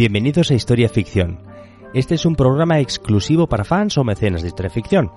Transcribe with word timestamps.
Bienvenidos 0.00 0.50
a 0.50 0.54
Historia 0.54 0.88
Ficción. 0.88 1.40
Este 1.92 2.14
es 2.14 2.24
un 2.24 2.34
programa 2.34 2.80
exclusivo 2.80 3.48
para 3.48 3.64
fans 3.64 3.98
o 3.98 4.02
mecenas 4.02 4.40
de 4.40 4.48
historia 4.48 4.70
ficción. 4.70 5.12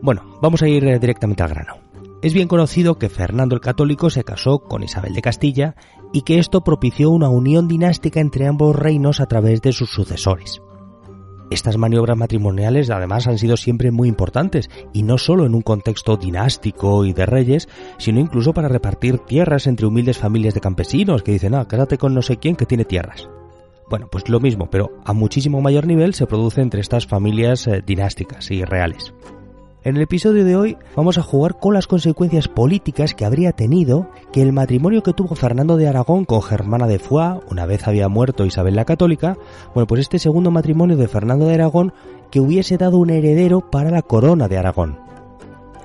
Bueno, 0.00 0.38
vamos 0.40 0.62
a 0.62 0.68
ir 0.68 0.84
directamente 1.00 1.42
al 1.42 1.48
grano. 1.48 1.78
Es 2.22 2.34
bien 2.34 2.46
conocido 2.46 3.00
que 3.00 3.08
Fernando 3.08 3.56
el 3.56 3.60
Católico 3.60 4.10
se 4.10 4.22
casó 4.22 4.60
con 4.60 4.84
Isabel 4.84 5.12
de 5.12 5.22
Castilla 5.22 5.74
y 6.12 6.22
que 6.22 6.38
esto 6.38 6.62
propició 6.62 7.10
una 7.10 7.28
unión 7.30 7.66
dinástica 7.66 8.20
entre 8.20 8.46
ambos 8.46 8.76
reinos 8.76 9.18
a 9.18 9.26
través 9.26 9.60
de 9.60 9.72
sus 9.72 9.90
sucesores. 9.90 10.62
Estas 11.50 11.76
maniobras 11.76 12.16
matrimoniales 12.16 12.90
además 12.90 13.26
han 13.26 13.38
sido 13.38 13.56
siempre 13.56 13.90
muy 13.90 14.06
importantes, 14.06 14.70
y 14.92 15.02
no 15.02 15.18
solo 15.18 15.46
en 15.46 15.54
un 15.56 15.62
contexto 15.62 16.16
dinástico 16.16 17.04
y 17.04 17.12
de 17.12 17.26
reyes, 17.26 17.68
sino 17.98 18.20
incluso 18.20 18.54
para 18.54 18.68
repartir 18.68 19.18
tierras 19.18 19.66
entre 19.66 19.86
humildes 19.86 20.18
familias 20.18 20.54
de 20.54 20.60
campesinos 20.60 21.24
que 21.24 21.32
dicen, 21.32 21.56
ah, 21.56 21.66
cásate 21.66 21.98
con 21.98 22.14
no 22.14 22.22
sé 22.22 22.36
quién 22.36 22.54
que 22.54 22.66
tiene 22.66 22.84
tierras. 22.84 23.28
Bueno, 23.88 24.08
pues 24.10 24.28
lo 24.28 24.40
mismo, 24.40 24.70
pero 24.70 24.90
a 25.04 25.12
muchísimo 25.12 25.60
mayor 25.60 25.86
nivel 25.86 26.14
se 26.14 26.26
produce 26.26 26.62
entre 26.62 26.80
estas 26.80 27.06
familias 27.06 27.66
eh, 27.66 27.82
dinásticas 27.84 28.50
y 28.50 28.64
reales. 28.64 29.14
En 29.84 29.96
el 29.96 30.02
episodio 30.02 30.46
de 30.46 30.56
hoy 30.56 30.78
vamos 30.96 31.18
a 31.18 31.22
jugar 31.22 31.58
con 31.58 31.74
las 31.74 31.86
consecuencias 31.86 32.48
políticas 32.48 33.12
que 33.12 33.26
habría 33.26 33.52
tenido 33.52 34.08
que 34.32 34.40
el 34.40 34.54
matrimonio 34.54 35.02
que 35.02 35.12
tuvo 35.12 35.34
Fernando 35.34 35.76
de 35.76 35.86
Aragón 35.86 36.24
con 36.24 36.40
Germana 36.40 36.86
de 36.86 36.98
Foix, 36.98 37.42
una 37.50 37.66
vez 37.66 37.86
había 37.86 38.08
muerto 38.08 38.46
Isabel 38.46 38.76
la 38.76 38.86
Católica, 38.86 39.36
bueno, 39.74 39.86
pues 39.86 40.00
este 40.00 40.18
segundo 40.18 40.50
matrimonio 40.50 40.96
de 40.96 41.06
Fernando 41.06 41.46
de 41.46 41.54
Aragón 41.54 41.92
que 42.30 42.40
hubiese 42.40 42.78
dado 42.78 42.96
un 42.96 43.10
heredero 43.10 43.70
para 43.70 43.90
la 43.90 44.00
corona 44.00 44.48
de 44.48 44.56
Aragón. 44.56 44.98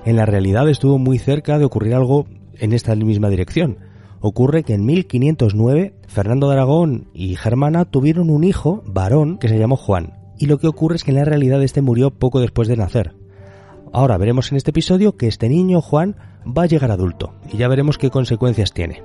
En 0.06 0.16
la 0.16 0.26
realidad 0.26 0.70
estuvo 0.70 0.98
muy 0.98 1.20
cerca 1.20 1.60
de 1.60 1.66
ocurrir 1.66 1.94
algo 1.94 2.26
en 2.58 2.72
esta 2.72 2.96
misma 2.96 3.28
dirección, 3.28 3.80
ocurre 4.22 4.64
que 4.64 4.74
en 4.74 4.86
1509 4.86 5.96
Fernando 6.08 6.48
de 6.48 6.54
Aragón 6.54 7.08
y 7.14 7.36
Germana 7.36 7.86
tuvieron 7.86 8.30
un 8.30 8.44
hijo, 8.44 8.84
varón, 8.86 9.38
que 9.38 9.48
se 9.48 9.60
llamó 9.60 9.78
Juan, 9.78 10.14
y 10.38 10.48
lo 10.48 10.58
que 10.58 10.68
ocurre 10.68 10.96
es 10.96 11.04
que 11.04 11.12
en 11.12 11.18
la 11.18 11.26
realidad 11.26 11.62
este 11.64 11.82
murió 11.82 12.12
poco 12.12 12.40
después 12.40 12.68
de 12.68 12.78
nacer. 12.78 13.14
Ahora 13.92 14.18
veremos 14.18 14.52
en 14.52 14.58
este 14.58 14.72
episodio 14.72 15.18
que 15.18 15.28
este 15.28 15.50
niño, 15.50 15.82
Juan, 15.82 16.16
va 16.46 16.64
a 16.64 16.68
llegar 16.68 16.92
adulto, 16.92 17.34
y 17.52 17.58
ya 17.58 17.68
veremos 17.68 17.98
qué 17.98 18.10
consecuencias 18.10 18.74
tiene. 18.74 19.04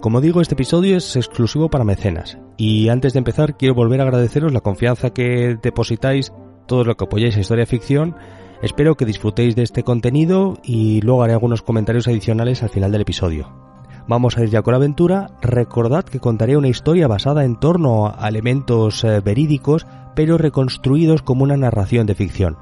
Como 0.00 0.20
digo, 0.20 0.40
este 0.40 0.54
episodio 0.54 0.96
es 0.96 1.16
exclusivo 1.16 1.70
para 1.70 1.84
mecenas, 1.84 2.38
y 2.56 2.88
antes 2.88 3.12
de 3.12 3.18
empezar 3.18 3.56
quiero 3.56 3.74
volver 3.74 4.00
a 4.00 4.04
agradeceros 4.04 4.52
la 4.52 4.60
confianza 4.60 5.10
que 5.10 5.56
depositáis, 5.62 6.32
todo 6.66 6.84
lo 6.84 6.96
que 6.96 7.04
apoyáis 7.04 7.36
a 7.36 7.40
Historia 7.40 7.66
Ficción, 7.66 8.16
espero 8.62 8.96
que 8.96 9.06
disfrutéis 9.06 9.56
de 9.56 9.62
este 9.62 9.82
contenido 9.82 10.58
y 10.62 11.00
luego 11.00 11.22
haré 11.22 11.32
algunos 11.32 11.62
comentarios 11.62 12.08
adicionales 12.08 12.62
al 12.62 12.70
final 12.70 12.92
del 12.92 13.02
episodio. 13.02 13.73
Vamos 14.06 14.36
a 14.36 14.42
ir 14.42 14.50
ya 14.50 14.62
con 14.62 14.72
la 14.72 14.76
aventura. 14.76 15.30
Recordad 15.40 16.04
que 16.04 16.20
contaré 16.20 16.56
una 16.56 16.68
historia 16.68 17.08
basada 17.08 17.44
en 17.44 17.56
torno 17.56 18.12
a 18.16 18.28
elementos 18.28 19.02
eh, 19.02 19.20
verídicos, 19.20 19.86
pero 20.14 20.36
reconstruidos 20.36 21.22
como 21.22 21.44
una 21.44 21.56
narración 21.56 22.06
de 22.06 22.14
ficción, 22.14 22.58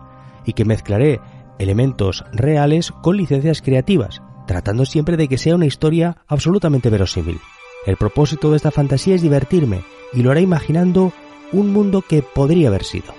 y 0.46 0.52
que 0.52 0.64
mezclaré 0.64 1.20
elementos 1.58 2.24
reales 2.32 2.92
con 2.92 3.16
licencias 3.16 3.60
creativas, 3.60 4.22
tratando 4.46 4.84
siempre 4.84 5.16
de 5.16 5.28
que 5.28 5.38
sea 5.38 5.56
una 5.56 5.66
historia 5.66 6.18
absolutamente 6.28 6.90
verosímil. 6.90 7.40
El 7.86 7.96
propósito 7.96 8.50
de 8.50 8.56
esta 8.56 8.70
fantasía 8.70 9.16
es 9.16 9.22
divertirme, 9.22 9.82
y 10.12 10.22
lo 10.22 10.30
haré 10.30 10.42
imaginando 10.42 11.12
un 11.52 11.72
mundo 11.72 12.02
que 12.02 12.22
podría 12.22 12.68
haber 12.68 12.84
sido. 12.84 13.12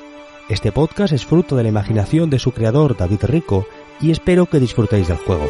Este 0.50 0.72
podcast 0.72 1.14
es 1.14 1.26
fruto 1.26 1.56
de 1.56 1.64
la 1.64 1.70
imaginación 1.70 2.30
de 2.30 2.40
su 2.40 2.52
creador 2.52 2.96
David 2.96 3.24
Rico, 3.24 3.66
y 4.00 4.12
espero 4.12 4.46
que 4.46 4.60
disfrutéis 4.60 5.10
del 5.10 5.18
juego. 5.18 5.48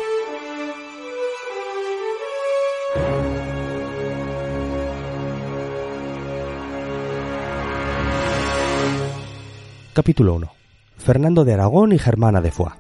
Capítulo 9.94 10.34
1. 10.34 10.52
Fernando 10.98 11.46
de 11.46 11.54
Aragón 11.54 11.92
y 11.92 12.00
Germana 12.00 12.42
de 12.42 12.50
Foix. 12.50 12.74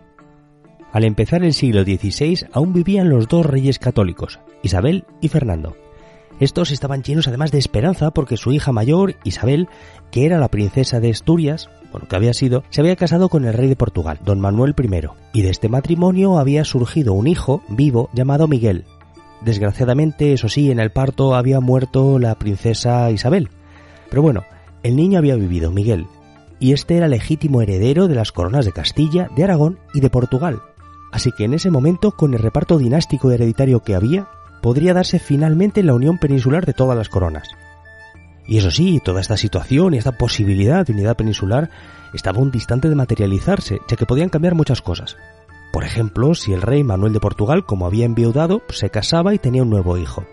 Al 0.91 1.03
empezar 1.03 1.43
el 1.43 1.53
siglo 1.53 1.83
XVI 1.83 2.47
aún 2.51 2.73
vivían 2.73 3.09
los 3.09 3.27
dos 3.27 3.45
reyes 3.45 3.77
católicos, 3.77 4.39
Isabel 4.63 5.05
y 5.21 5.27
Fernando. 5.27 5.77
Estos 6.39 6.71
estaban 6.71 7.03
llenos 7.03 7.27
además 7.27 7.51
de 7.51 7.59
esperanza 7.59 8.09
porque 8.09 8.35
su 8.35 8.51
hija 8.51 8.71
mayor, 8.71 9.15
Isabel, 9.23 9.69
que 10.09 10.25
era 10.25 10.39
la 10.39 10.47
princesa 10.47 10.99
de 10.99 11.11
Asturias, 11.11 11.69
bueno, 11.91 12.07
que 12.07 12.15
había 12.15 12.33
sido, 12.33 12.63
se 12.71 12.81
había 12.81 12.95
casado 12.95 13.29
con 13.29 13.45
el 13.45 13.53
rey 13.53 13.69
de 13.69 13.75
Portugal, 13.75 14.19
don 14.25 14.39
Manuel 14.39 14.73
I, 14.75 15.07
y 15.33 15.43
de 15.43 15.51
este 15.51 15.69
matrimonio 15.69 16.39
había 16.39 16.65
surgido 16.65 17.13
un 17.13 17.27
hijo 17.27 17.61
vivo 17.69 18.09
llamado 18.13 18.47
Miguel. 18.47 18.85
Desgraciadamente, 19.41 20.33
eso 20.33 20.49
sí, 20.49 20.71
en 20.71 20.79
el 20.79 20.91
parto 20.91 21.35
había 21.35 21.59
muerto 21.59 22.17
la 22.17 22.33
princesa 22.33 23.11
Isabel. 23.11 23.49
Pero 24.09 24.23
bueno, 24.23 24.45
el 24.81 24.95
niño 24.95 25.19
había 25.19 25.35
vivido, 25.35 25.69
Miguel, 25.69 26.07
y 26.59 26.73
este 26.73 26.97
era 26.97 27.07
legítimo 27.07 27.61
heredero 27.61 28.07
de 28.07 28.15
las 28.15 28.31
coronas 28.31 28.65
de 28.65 28.71
Castilla, 28.71 29.29
de 29.35 29.43
Aragón 29.43 29.79
y 29.93 29.99
de 29.99 30.09
Portugal. 30.09 30.61
Así 31.11 31.31
que 31.31 31.45
en 31.45 31.53
ese 31.53 31.69
momento, 31.69 32.11
con 32.11 32.33
el 32.33 32.39
reparto 32.39 32.77
dinástico 32.77 33.31
hereditario 33.31 33.81
que 33.81 33.95
había, 33.95 34.27
podría 34.61 34.93
darse 34.93 35.19
finalmente 35.19 35.83
la 35.83 35.93
unión 35.93 36.17
peninsular 36.17 36.65
de 36.65 36.73
todas 36.73 36.97
las 36.97 37.09
coronas. 37.09 37.47
Y 38.47 38.57
eso 38.57 38.71
sí, 38.71 39.01
toda 39.03 39.21
esta 39.21 39.37
situación 39.37 39.93
y 39.93 39.97
esta 39.97 40.13
posibilidad 40.13 40.85
de 40.85 40.93
unidad 40.93 41.15
peninsular 41.15 41.69
estaba 42.13 42.39
un 42.39 42.51
distante 42.51 42.89
de 42.89 42.95
materializarse, 42.95 43.79
ya 43.87 43.95
que 43.95 44.05
podían 44.05 44.29
cambiar 44.29 44.55
muchas 44.55 44.81
cosas. 44.81 45.17
Por 45.71 45.83
ejemplo, 45.83 46.35
si 46.35 46.53
el 46.53 46.61
rey 46.61 46.83
Manuel 46.83 47.13
de 47.13 47.19
Portugal, 47.19 47.65
como 47.65 47.85
había 47.85 48.05
enviudado, 48.05 48.61
se 48.69 48.89
casaba 48.89 49.33
y 49.33 49.39
tenía 49.39 49.63
un 49.63 49.69
nuevo 49.69 49.97
hijo. 49.97 50.23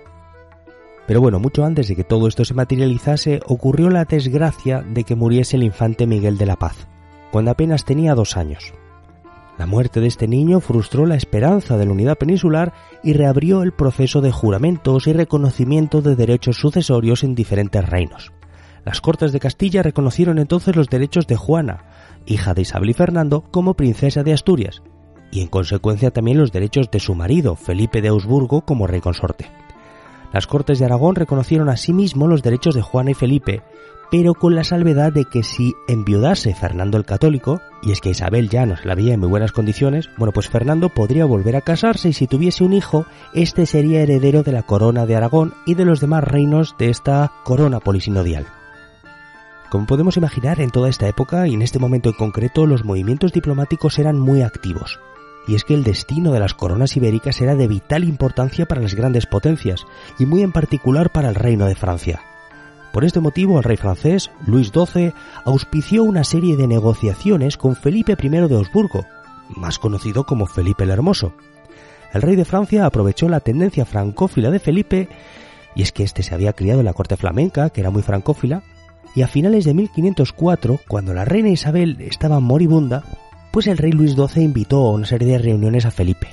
Pero 1.10 1.20
bueno, 1.20 1.40
mucho 1.40 1.64
antes 1.64 1.88
de 1.88 1.96
que 1.96 2.04
todo 2.04 2.28
esto 2.28 2.44
se 2.44 2.54
materializase, 2.54 3.40
ocurrió 3.44 3.90
la 3.90 4.04
desgracia 4.04 4.80
de 4.80 5.02
que 5.02 5.16
muriese 5.16 5.56
el 5.56 5.64
infante 5.64 6.06
Miguel 6.06 6.38
de 6.38 6.46
la 6.46 6.54
Paz, 6.54 6.86
cuando 7.32 7.50
apenas 7.50 7.84
tenía 7.84 8.14
dos 8.14 8.36
años. 8.36 8.72
La 9.58 9.66
muerte 9.66 10.00
de 10.00 10.06
este 10.06 10.28
niño 10.28 10.60
frustró 10.60 11.06
la 11.06 11.16
esperanza 11.16 11.76
de 11.76 11.84
la 11.84 11.90
unidad 11.90 12.16
peninsular 12.16 12.72
y 13.02 13.14
reabrió 13.14 13.64
el 13.64 13.72
proceso 13.72 14.20
de 14.20 14.30
juramentos 14.30 15.08
y 15.08 15.12
reconocimiento 15.12 16.00
de 16.00 16.14
derechos 16.14 16.58
sucesorios 16.60 17.24
en 17.24 17.34
diferentes 17.34 17.84
reinos. 17.84 18.30
Las 18.84 19.00
Cortes 19.00 19.32
de 19.32 19.40
Castilla 19.40 19.82
reconocieron 19.82 20.38
entonces 20.38 20.76
los 20.76 20.88
derechos 20.88 21.26
de 21.26 21.34
Juana, 21.34 21.86
hija 22.24 22.54
de 22.54 22.62
Isabel 22.62 22.90
y 22.90 22.94
Fernando, 22.94 23.42
como 23.50 23.74
princesa 23.74 24.22
de 24.22 24.32
Asturias, 24.32 24.84
y 25.32 25.40
en 25.40 25.48
consecuencia 25.48 26.12
también 26.12 26.38
los 26.38 26.52
derechos 26.52 26.88
de 26.88 27.00
su 27.00 27.16
marido, 27.16 27.56
Felipe 27.56 28.00
de 28.00 28.10
Augsburgo, 28.10 28.60
como 28.60 28.86
rey 28.86 29.00
consorte. 29.00 29.50
Las 30.32 30.46
Cortes 30.46 30.78
de 30.78 30.84
Aragón 30.84 31.16
reconocieron 31.16 31.68
asimismo 31.68 32.28
los 32.28 32.42
derechos 32.42 32.74
de 32.74 32.82
Juana 32.82 33.10
y 33.10 33.14
Felipe, 33.14 33.62
pero 34.10 34.34
con 34.34 34.54
la 34.54 34.64
salvedad 34.64 35.12
de 35.12 35.24
que 35.24 35.42
si 35.42 35.74
enviudase 35.88 36.54
Fernando 36.54 36.98
el 36.98 37.04
Católico, 37.04 37.60
y 37.82 37.92
es 37.92 38.00
que 38.00 38.10
Isabel 38.10 38.48
ya 38.48 38.66
no 38.66 38.76
se 38.76 38.86
la 38.86 38.94
veía 38.94 39.14
en 39.14 39.20
muy 39.20 39.28
buenas 39.28 39.52
condiciones, 39.52 40.08
bueno, 40.18 40.32
pues 40.32 40.48
Fernando 40.48 40.88
podría 40.88 41.24
volver 41.24 41.56
a 41.56 41.60
casarse 41.60 42.08
y 42.08 42.12
si 42.12 42.26
tuviese 42.26 42.64
un 42.64 42.72
hijo, 42.72 43.06
este 43.34 43.66
sería 43.66 44.02
heredero 44.02 44.42
de 44.42 44.52
la 44.52 44.62
corona 44.62 45.06
de 45.06 45.16
Aragón 45.16 45.54
y 45.66 45.74
de 45.74 45.84
los 45.84 46.00
demás 46.00 46.24
reinos 46.24 46.76
de 46.78 46.90
esta 46.90 47.32
corona 47.44 47.80
polisinodial. 47.80 48.46
Como 49.70 49.86
podemos 49.86 50.16
imaginar, 50.16 50.60
en 50.60 50.70
toda 50.70 50.88
esta 50.88 51.06
época 51.06 51.46
y 51.46 51.54
en 51.54 51.62
este 51.62 51.78
momento 51.78 52.08
en 52.08 52.16
concreto, 52.16 52.66
los 52.66 52.84
movimientos 52.84 53.32
diplomáticos 53.32 54.00
eran 54.00 54.18
muy 54.18 54.42
activos 54.42 54.98
y 55.50 55.56
es 55.56 55.64
que 55.64 55.74
el 55.74 55.82
destino 55.82 56.30
de 56.30 56.38
las 56.38 56.54
coronas 56.54 56.96
ibéricas 56.96 57.40
era 57.40 57.56
de 57.56 57.66
vital 57.66 58.04
importancia 58.04 58.66
para 58.66 58.80
las 58.80 58.94
grandes 58.94 59.26
potencias, 59.26 59.84
y 60.16 60.24
muy 60.24 60.42
en 60.42 60.52
particular 60.52 61.10
para 61.10 61.28
el 61.28 61.34
reino 61.34 61.66
de 61.66 61.74
Francia. 61.74 62.22
Por 62.92 63.04
este 63.04 63.18
motivo, 63.18 63.58
el 63.58 63.64
rey 63.64 63.76
francés, 63.76 64.30
Luis 64.46 64.70
XII, 64.72 65.12
auspició 65.44 66.04
una 66.04 66.22
serie 66.22 66.56
de 66.56 66.68
negociaciones 66.68 67.56
con 67.56 67.74
Felipe 67.74 68.16
I 68.16 68.28
de 68.28 68.54
Augsburgo, 68.54 69.06
más 69.48 69.80
conocido 69.80 70.22
como 70.22 70.46
Felipe 70.46 70.84
el 70.84 70.90
Hermoso. 70.90 71.32
El 72.12 72.22
rey 72.22 72.36
de 72.36 72.44
Francia 72.44 72.86
aprovechó 72.86 73.28
la 73.28 73.40
tendencia 73.40 73.84
francófila 73.84 74.52
de 74.52 74.60
Felipe, 74.60 75.08
y 75.74 75.82
es 75.82 75.90
que 75.90 76.04
éste 76.04 76.22
se 76.22 76.32
había 76.32 76.52
criado 76.52 76.78
en 76.78 76.86
la 76.86 76.94
corte 76.94 77.16
flamenca, 77.16 77.70
que 77.70 77.80
era 77.80 77.90
muy 77.90 78.02
francófila, 78.02 78.62
y 79.16 79.22
a 79.22 79.26
finales 79.26 79.64
de 79.64 79.74
1504, 79.74 80.78
cuando 80.86 81.12
la 81.12 81.24
reina 81.24 81.48
Isabel 81.48 81.96
estaba 82.02 82.38
moribunda, 82.38 83.02
pues 83.52 83.66
el 83.66 83.78
rey 83.78 83.92
Luis 83.92 84.14
XII 84.14 84.42
invitó 84.42 84.86
a 84.86 84.92
una 84.92 85.06
serie 85.06 85.32
de 85.32 85.38
reuniones 85.38 85.86
a 85.86 85.90
Felipe. 85.90 86.28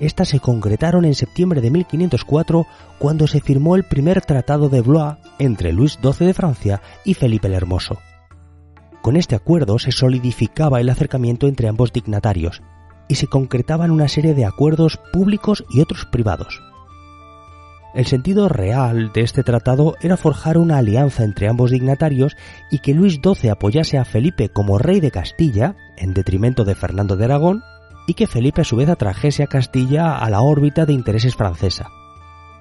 Estas 0.00 0.28
se 0.28 0.40
concretaron 0.40 1.04
en 1.04 1.14
septiembre 1.14 1.60
de 1.60 1.70
1504 1.70 2.66
cuando 2.98 3.26
se 3.26 3.40
firmó 3.40 3.76
el 3.76 3.84
primer 3.84 4.22
tratado 4.22 4.68
de 4.68 4.80
Blois 4.80 5.16
entre 5.38 5.72
Luis 5.72 5.98
XII 6.02 6.26
de 6.26 6.34
Francia 6.34 6.82
y 7.04 7.14
Felipe 7.14 7.46
el 7.46 7.54
Hermoso. 7.54 7.98
Con 9.02 9.16
este 9.16 9.34
acuerdo 9.36 9.78
se 9.78 9.92
solidificaba 9.92 10.80
el 10.80 10.88
acercamiento 10.88 11.46
entre 11.46 11.68
ambos 11.68 11.92
dignatarios 11.92 12.62
y 13.06 13.16
se 13.16 13.26
concretaban 13.26 13.90
una 13.90 14.08
serie 14.08 14.34
de 14.34 14.46
acuerdos 14.46 14.98
públicos 15.12 15.64
y 15.70 15.80
otros 15.80 16.06
privados. 16.06 16.60
El 17.94 18.06
sentido 18.06 18.48
real 18.48 19.12
de 19.14 19.20
este 19.20 19.44
tratado 19.44 19.94
era 20.00 20.16
forjar 20.16 20.58
una 20.58 20.78
alianza 20.78 21.22
entre 21.22 21.48
ambos 21.48 21.70
dignatarios 21.70 22.36
y 22.68 22.80
que 22.80 22.92
Luis 22.92 23.20
XII 23.22 23.50
apoyase 23.50 23.98
a 23.98 24.04
Felipe 24.04 24.48
como 24.48 24.78
rey 24.78 24.98
de 24.98 25.12
Castilla, 25.12 25.76
en 25.96 26.12
detrimento 26.12 26.64
de 26.64 26.74
Fernando 26.74 27.16
de 27.16 27.26
Aragón, 27.26 27.62
y 28.08 28.14
que 28.14 28.26
Felipe 28.26 28.62
a 28.62 28.64
su 28.64 28.74
vez 28.74 28.88
atrajese 28.88 29.44
a 29.44 29.46
Castilla 29.46 30.18
a 30.18 30.28
la 30.28 30.40
órbita 30.40 30.86
de 30.86 30.92
intereses 30.92 31.36
francesa. 31.36 31.88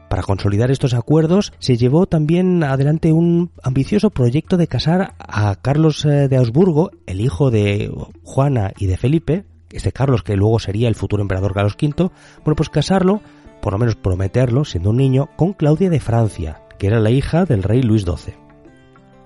Para 0.07 0.21
consolidar 0.21 0.69
estos 0.69 0.93
acuerdos 0.93 1.51
se 1.57 1.77
llevó 1.77 2.05
también 2.05 2.63
adelante 2.63 3.11
un 3.11 3.49
ambicioso 3.63 4.11
proyecto 4.11 4.57
de 4.57 4.67
casar 4.67 5.15
a 5.17 5.55
Carlos 5.55 6.05
eh, 6.05 6.27
de 6.27 6.37
Augsburgo, 6.37 6.91
el 7.07 7.19
hijo 7.19 7.49
de 7.49 7.91
Juana 8.21 8.71
y 8.77 8.85
de 8.85 8.97
Felipe, 8.97 9.45
este 9.71 9.91
Carlos 9.91 10.21
que 10.21 10.35
luego 10.35 10.59
sería 10.59 10.87
el 10.87 10.93
futuro 10.93 11.23
emperador 11.23 11.55
Carlos 11.55 11.75
V, 11.81 12.11
bueno 12.43 12.55
pues 12.55 12.69
casarlo 12.69 13.21
por 13.63 13.71
lo 13.71 13.79
menos 13.79 13.95
prometerlo, 13.95 14.65
siendo 14.65 14.89
un 14.89 14.97
niño, 14.97 15.29
con 15.37 15.53
Claudia 15.53 15.89
de 15.89 16.01
Francia, 16.01 16.61
que 16.77 16.87
era 16.87 16.99
la 16.99 17.11
hija 17.11 17.45
del 17.45 17.63
rey 17.63 17.81
Luis 17.81 18.03
XII. 18.03 18.35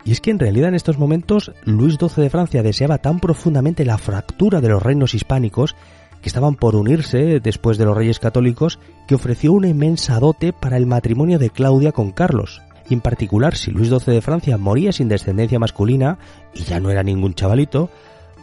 Y 0.06 0.12
es 0.12 0.22
que 0.22 0.30
en 0.30 0.38
realidad 0.38 0.70
en 0.70 0.76
estos 0.76 1.00
momentos 1.00 1.52
Luis 1.64 1.98
XII 2.00 2.24
de 2.24 2.30
Francia 2.30 2.62
deseaba 2.62 3.00
tan 3.00 3.20
profundamente 3.20 3.84
la 3.84 3.98
fractura 3.98 4.62
de 4.62 4.70
los 4.70 4.82
reinos 4.84 5.16
hispánicos 5.16 5.76
que 6.22 6.30
estaban 6.30 6.54
por 6.54 6.76
unirse 6.76 7.40
después 7.40 7.80
de 7.80 7.86
los 7.86 7.98
reyes 7.98 8.20
católicos 8.20 8.78
que 9.08 9.16
ofreció 9.16 9.54
una 9.54 9.70
inmensa 9.70 10.20
dote 10.20 10.54
para 10.54 10.78
el 10.78 10.86
matrimonio 10.86 11.40
de 11.40 11.50
Claudia 11.50 11.92
con 11.92 12.12
Carlos. 12.12 12.62
Y 12.90 12.94
en 12.94 13.02
particular, 13.02 13.56
si 13.56 13.72
Luis 13.72 13.90
XII 13.90 14.14
de 14.14 14.22
Francia 14.22 14.58
moría 14.58 14.92
sin 14.92 15.10
descendencia 15.10 15.58
masculina, 15.58 16.20
y 16.54 16.62
ya 16.62 16.80
no 16.80 16.92
era 16.92 17.02
ningún 17.02 17.34
chavalito, 17.34 17.90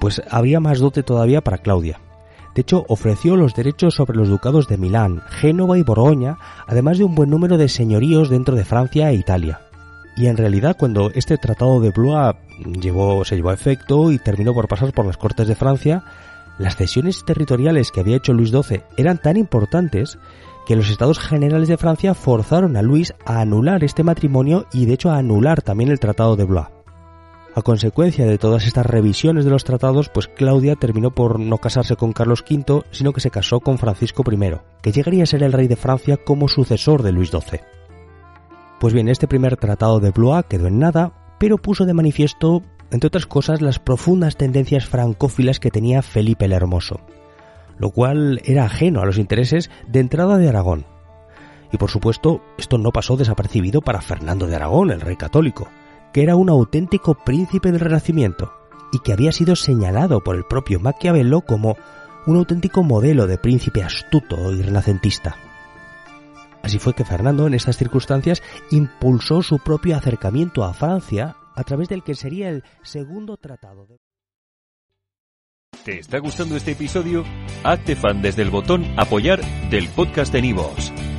pues 0.01 0.21
habría 0.29 0.59
más 0.59 0.81
dote 0.81 1.05
todavía 1.05 1.41
para 1.41 1.59
Claudia. 1.59 2.01
De 2.55 2.63
hecho, 2.63 2.85
ofreció 2.89 3.37
los 3.37 3.55
derechos 3.55 3.95
sobre 3.95 4.17
los 4.17 4.29
ducados 4.29 4.69
de 4.69 4.79
Milán, 4.79 5.23
Génova 5.29 5.77
y 5.77 5.83
Borgoña, 5.83 6.39
además 6.67 6.99
de 6.99 7.05
un 7.05 7.15
buen 7.15 7.31
número 7.31 7.59
de 7.59 7.69
señoríos 7.69 8.31
dentro 8.31 8.55
de 8.55 8.65
Francia 8.65 9.11
e 9.11 9.15
Italia. 9.15 9.61
Y 10.17 10.27
en 10.27 10.37
realidad, 10.37 10.77
cuando 10.79 11.11
este 11.15 11.37
tratado 11.37 11.81
de 11.81 11.91
Blois 11.91 12.37
llevó, 12.81 13.25
se 13.25 13.35
llevó 13.35 13.51
a 13.51 13.55
efecto 13.55 14.13
y 14.13 14.19
terminó 14.19 14.55
por 14.55 14.69
pasar 14.69 14.93
por 14.93 15.05
las 15.05 15.17
Cortes 15.17 15.49
de 15.49 15.57
Francia, 15.57 16.05
las 16.59 16.77
cesiones 16.77 17.25
territoriales 17.25 17.91
que 17.91 17.99
había 17.99 18.17
hecho 18.17 18.33
Luis 18.33 18.51
XII 18.51 18.83
eran 18.97 19.19
tan 19.19 19.37
importantes 19.37 20.19
que 20.67 20.77
los 20.77 20.89
estados 20.89 21.19
generales 21.19 21.69
de 21.69 21.77
Francia 21.77 22.15
forzaron 22.15 22.77
a 22.77 22.83
Luis 22.83 23.13
a 23.27 23.41
anular 23.41 23.83
este 23.83 24.05
matrimonio 24.05 24.67
y 24.73 24.87
de 24.87 24.95
hecho 24.95 25.11
a 25.11 25.19
anular 25.19 25.63
también 25.63 25.91
el 25.91 25.99
tratado 25.99 26.37
de 26.37 26.45
Blois. 26.45 26.74
A 27.57 27.63
consecuencia 27.63 28.27
de 28.27 28.37
todas 28.37 28.67
estas 28.67 28.85
revisiones 28.85 29.45
de 29.45 29.51
los 29.53 29.63
tratados, 29.63 30.09
pues 30.09 30.27
Claudia 30.27 30.75
terminó 30.75 31.13
por 31.13 31.39
no 31.39 31.59
casarse 31.59 31.95
con 31.95 32.13
Carlos 32.13 32.45
V, 32.51 32.83
sino 32.91 33.13
que 33.13 33.21
se 33.21 33.31
casó 33.31 33.61
con 33.61 33.79
Francisco 33.79 34.25
I, 34.29 34.57
que 34.83 34.91
llegaría 34.91 35.23
a 35.23 35.27
ser 35.27 35.45
el 35.45 35.53
rey 35.53 35.69
de 35.69 35.77
Francia 35.77 36.17
como 36.17 36.49
sucesor 36.49 37.05
de 37.05 37.13
Luis 37.13 37.31
XII. 37.31 37.61
Pues 38.81 38.93
bien, 38.93 39.09
este 39.09 39.29
primer 39.29 39.57
tratado 39.57 40.01
de 40.01 40.11
Blois 40.11 40.47
quedó 40.49 40.67
en 40.67 40.81
nada, 40.81 41.37
pero 41.39 41.59
puso 41.59 41.87
de 41.87 41.95
manifiesto, 41.95 42.65
entre 42.91 43.07
otras 43.07 43.27
cosas, 43.27 43.63
las 43.63 43.79
profundas 43.79 44.37
tendencias 44.37 44.87
francófilas 44.87 45.61
que 45.61 45.71
tenía 45.71 46.03
Felipe 46.03 46.47
el 46.47 46.53
Hermoso, 46.53 47.03
lo 47.79 47.91
cual 47.91 48.41
era 48.45 48.65
ajeno 48.65 49.01
a 49.01 49.07
los 49.07 49.17
intereses 49.17 49.71
de 49.87 50.01
entrada 50.01 50.39
de 50.39 50.49
Aragón. 50.49 50.87
Y 51.71 51.77
por 51.77 51.91
supuesto, 51.91 52.43
esto 52.59 52.79
no 52.79 52.91
pasó 52.91 53.17
desapercibido 53.17 53.81
para 53.81 54.01
Fernando 54.01 54.49
de 54.49 54.57
Aragón, 54.57 54.91
el 54.91 55.01
rey 55.01 55.17
católico, 55.17 55.69
que 56.15 56.23
era 56.23 56.37
un 56.37 56.49
auténtico 56.49 57.15
príncipe 57.15 57.73
del 57.73 57.81
Renacimiento 57.81 58.55
y 58.93 59.01
que 59.01 59.13
había 59.13 59.33
sido 59.33 59.57
señalado 59.57 60.23
por 60.23 60.37
el 60.37 60.45
propio 60.45 60.79
Maquiavelo 60.79 61.41
como 61.41 61.77
un 62.27 62.37
auténtico 62.37 62.85
modelo 62.85 63.27
de 63.27 63.37
príncipe 63.37 63.83
astuto 63.83 64.53
y 64.53 64.63
renacentista. 64.63 65.37
Así 66.63 66.79
fue 66.79 66.95
que 66.95 67.05
Fernando 67.05 67.49
en 67.49 67.55
estas 67.55 67.77
circunstancias 67.77 68.43
impulsó 68.71 69.43
su 69.43 69.59
propio 69.59 69.97
acercamiento 69.97 70.63
a 70.63 70.73
Francia 70.73 71.37
a 71.57 71.65
través 71.65 71.89
del 71.89 72.05
que 72.05 72.15
sería 72.15 72.49
el 72.49 72.63
segundo 72.85 73.37
tratado 73.37 73.85
de... 73.87 73.99
¿Te 75.85 75.99
está 75.99 76.19
gustando 76.21 76.57
este 76.57 76.71
episodio? 76.71 77.25
Hazte 77.65 77.97
fan 77.97 78.23
desde 78.23 78.43
el 78.43 78.51
botón 78.51 78.87
apoyar 78.97 79.41
del 79.69 79.89
podcast 79.89 80.33
de 80.33 80.43
Nivos. 80.43 80.93